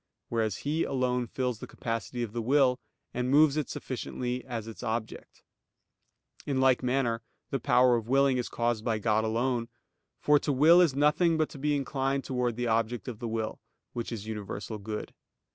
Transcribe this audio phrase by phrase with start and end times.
[0.29, 2.79] Whereas He alone fills the capacity of the will,
[3.13, 5.43] and moves it sufficiently as its object.
[6.47, 9.67] In like manner the power of willing is caused by God alone.
[10.19, 13.59] For to will is nothing but to be inclined towards the object of the will,
[13.93, 15.13] which is universal good.